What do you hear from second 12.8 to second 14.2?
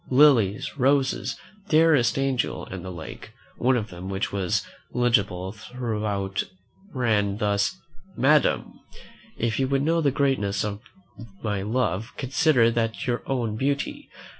of your own beauty.